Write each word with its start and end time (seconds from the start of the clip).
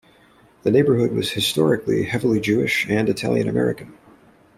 The 0.63 0.71
neighborhood 0.71 1.11
was 1.11 1.29
historically 1.31 2.05
heavily 2.05 2.39
Jewish 2.41 2.87
and 2.89 3.07
Italian-American. 3.07 3.95